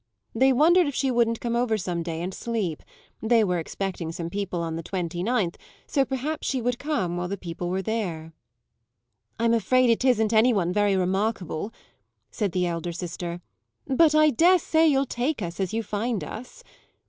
They 0.33 0.51
wondered 0.51 0.87
if 0.87 0.95
she 0.95 1.11
wouldn't 1.11 1.39
come 1.39 1.55
over 1.55 1.77
some 1.77 2.01
day, 2.01 2.23
and 2.23 2.33
sleep: 2.33 2.81
they 3.21 3.43
were 3.43 3.59
expecting 3.59 4.11
some 4.11 4.31
people 4.31 4.63
on 4.63 4.75
the 4.75 4.81
twenty 4.81 5.21
ninth, 5.21 5.59
so 5.85 6.03
perhaps 6.05 6.47
she 6.47 6.59
would 6.59 6.79
come 6.79 7.17
while 7.17 7.27
the 7.27 7.37
people 7.37 7.69
were 7.69 7.83
there. 7.83 8.33
"I'm 9.39 9.53
afraid 9.53 9.91
it 9.91 10.03
isn't 10.03 10.33
any 10.33 10.53
one 10.53 10.73
very 10.73 10.95
remarkable," 10.97 11.71
said 12.31 12.51
the 12.51 12.65
elder 12.65 12.91
sister; 12.91 13.41
"but 13.85 14.15
I 14.15 14.31
dare 14.31 14.57
say 14.57 14.87
you'll 14.87 15.05
take 15.05 15.39
us 15.39 15.59
as 15.59 15.71
you 15.71 15.83
find 15.83 16.23
us." 16.23 16.63